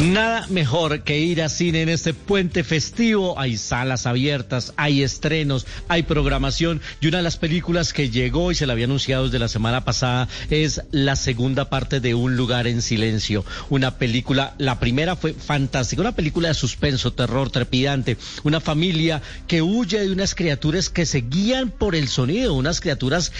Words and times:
Nada 0.00 0.46
mejor 0.48 1.02
que 1.02 1.18
ir 1.18 1.42
a 1.42 1.50
cine 1.50 1.82
en 1.82 1.90
este 1.90 2.14
puente 2.14 2.64
festivo. 2.64 3.38
Hay 3.38 3.58
salas 3.58 4.06
abiertas, 4.06 4.72
hay 4.78 5.02
estrenos, 5.02 5.66
hay 5.88 6.04
programación. 6.04 6.80
Y 7.02 7.08
una 7.08 7.18
de 7.18 7.22
las 7.22 7.36
películas 7.36 7.92
que 7.92 8.08
llegó 8.08 8.50
y 8.50 8.54
se 8.54 8.66
la 8.66 8.72
había 8.72 8.86
anunciado 8.86 9.24
desde 9.24 9.38
la 9.38 9.48
semana 9.48 9.84
pasada 9.84 10.26
es 10.48 10.80
la 10.90 11.16
segunda 11.16 11.68
parte 11.68 12.00
de 12.00 12.14
Un 12.14 12.34
lugar 12.34 12.66
en 12.66 12.80
silencio. 12.80 13.44
Una 13.68 13.98
película, 13.98 14.54
la 14.56 14.80
primera 14.80 15.16
fue 15.16 15.34
fantástica, 15.34 16.00
una 16.00 16.16
película 16.16 16.48
de 16.48 16.54
suspenso, 16.54 17.12
terror, 17.12 17.50
trepidante. 17.50 18.16
Una 18.42 18.60
familia 18.60 19.20
que 19.48 19.60
huye 19.60 20.00
de 20.00 20.12
unas 20.12 20.34
criaturas 20.34 20.88
que 20.88 21.04
se 21.04 21.20
guían 21.20 21.70
por 21.70 21.94
el 21.94 22.08
sonido, 22.08 22.54
unas 22.54 22.80
criaturas 22.80 23.32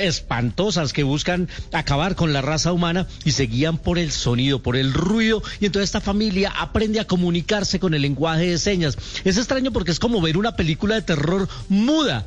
espantosas 0.00 0.94
que 0.94 1.02
buscan 1.02 1.50
acabar 1.72 2.16
con 2.16 2.32
la 2.32 2.40
raza 2.40 2.72
humana 2.72 3.06
y 3.26 3.32
se 3.32 3.44
guían 3.44 3.76
por 3.76 3.98
el 3.98 4.12
sonido, 4.12 4.62
por 4.62 4.76
el 4.76 4.94
ruido. 4.94 5.42
Y 5.60 5.66
entonces 5.66 5.90
esta 5.90 6.05
familia 6.06 6.52
aprende 6.56 7.00
a 7.00 7.06
comunicarse 7.06 7.80
con 7.80 7.92
el 7.92 8.02
lenguaje 8.02 8.46
de 8.46 8.58
señas. 8.58 8.96
Es 9.24 9.38
extraño 9.38 9.72
porque 9.72 9.90
es 9.90 9.98
como 9.98 10.20
ver 10.20 10.36
una 10.36 10.54
película 10.54 10.94
de 10.94 11.02
terror 11.02 11.48
muda 11.68 12.24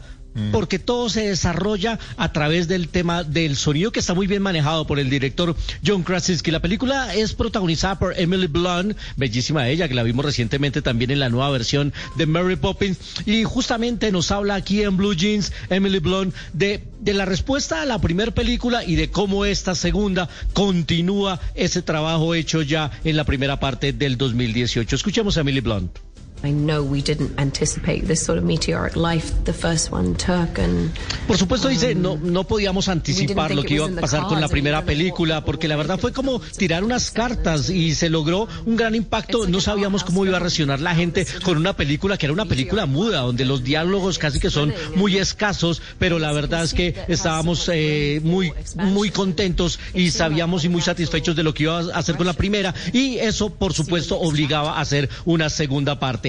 porque 0.52 0.80
todo 0.80 1.10
se 1.10 1.28
desarrolla 1.28 2.00
a 2.18 2.32
través 2.32 2.68
del 2.68 2.88
tema 2.88 3.24
del 3.24 3.56
sonido 3.56 3.92
que 3.92 4.00
está 4.00 4.14
muy 4.14 4.28
bien 4.28 4.42
manejado 4.42 4.88
por 4.88 5.00
el 5.00 5.10
director 5.10 5.56
John 5.86 6.04
Krasinski. 6.04 6.52
La 6.52 6.62
película 6.62 7.14
es 7.16 7.34
protagonizada 7.34 8.00
por 8.00 8.18
Emily 8.20 8.48
Blunt, 8.48 8.98
bellísima 9.18 9.68
ella, 9.68 9.88
que 9.88 9.96
la 9.96 10.04
vimos 10.04 10.26
recientemente 10.26 10.82
también 10.82 11.12
en 11.12 11.20
la 11.20 11.30
nueva 11.30 11.50
versión 11.52 11.94
de 12.16 12.26
Mary 12.26 12.56
Poppins, 12.56 12.98
y 13.26 13.44
justamente 13.44 14.12
nos 14.12 14.32
habla 14.32 14.56
aquí 14.56 14.82
en 14.84 14.98
Blue 14.98 15.14
Jeans 15.14 15.52
Emily 15.70 16.00
Blunt 16.00 16.34
de, 16.54 16.84
de 17.00 17.14
la 17.14 17.26
respuesta 17.26 17.82
a 17.82 17.86
la 17.86 18.00
primera 18.00 18.32
película 18.32 18.84
y 18.84 18.96
de 18.96 19.10
cómo 19.10 19.46
esta 19.46 19.76
segunda 19.76 20.30
continúa 20.54 21.40
ese 21.56 21.82
trabajo 21.82 22.34
hecho 22.34 22.62
ya 22.62 22.92
en 23.04 23.18
la 23.18 23.24
primera 23.24 23.60
parte 23.60 23.94
del 23.94 24.18
2018. 24.18 24.96
Escuchemos 24.96 25.38
a 25.38 25.42
Emily 25.42 25.62
Blunt. 25.62 26.09
I 26.44 26.52
know 26.52 26.84
we 26.84 27.02
didn't 27.02 27.38
anticipate 27.40 28.08
this 28.08 28.24
sort 28.24 28.38
of 28.38 28.44
meteoric 28.44 28.96
life 28.96 29.34
the 29.44 29.54
first 29.54 29.92
one 29.92 30.16
took 30.16 30.58
and 30.60 30.92
Por 31.28 31.38
supuesto 31.38 31.68
dice, 31.68 31.96
no 31.96 32.18
no 32.18 32.44
podíamos 32.46 32.88
anticipar 32.88 33.54
lo 33.54 33.64
que 33.64 33.76
iba 33.76 33.86
a 33.86 34.02
pasar 34.02 34.28
con 34.28 34.40
la 34.42 34.48
primera 34.48 34.84
película 34.86 35.44
porque 35.44 35.68
la 35.68 35.76
verdad 35.76 36.00
fue 36.00 36.14
como 36.14 36.40
tirar 36.40 36.84
unas 36.84 37.12
cartas 37.12 37.70
y 37.70 37.94
se 37.96 38.10
logró 38.10 38.48
un 38.66 38.76
gran 38.76 38.96
impacto, 38.96 39.48
no 39.48 39.62
sabíamos 39.62 40.04
cómo 40.04 40.26
iba 40.26 40.38
a 40.38 40.40
reaccionar 40.40 40.80
la 40.80 40.96
gente 40.96 41.26
con 41.44 41.58
una 41.58 41.76
película 41.76 42.18
que 42.18 42.26
era 42.26 42.34
una 42.34 42.46
película 42.46 42.86
muda 42.86 43.22
donde 43.22 43.46
los 43.46 43.64
diálogos 43.64 44.18
casi 44.18 44.40
que 44.40 44.50
son 44.50 44.74
muy 44.96 45.18
escasos, 45.18 45.82
pero 45.98 46.20
la 46.20 46.32
verdad 46.32 46.64
es 46.64 46.74
que 46.74 46.96
estábamos 47.08 47.70
eh, 47.72 48.22
muy 48.24 48.54
muy 48.76 49.10
contentos 49.10 49.80
y 49.94 50.12
sabíamos 50.12 50.64
y 50.64 50.70
muy 50.70 50.82
satisfechos 50.82 51.36
de 51.36 51.44
lo 51.44 51.54
que 51.54 51.64
iba 51.64 51.80
a 51.80 51.98
hacer 51.98 52.16
con 52.16 52.26
la 52.26 52.34
primera. 52.34 52.74
Y 52.94 53.18
eso 53.18 53.50
por 53.50 53.74
supuesto 53.74 54.20
obligaba 54.20 54.78
a 54.78 54.82
hacer 54.82 55.10
una 55.26 55.50
segunda 55.50 56.00
parte. 56.00 56.29